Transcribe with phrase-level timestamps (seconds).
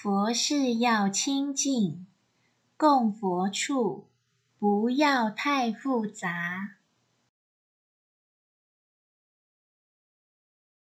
[0.00, 2.06] 佛事要清净，
[2.76, 4.06] 供佛处
[4.56, 6.76] 不要太复杂。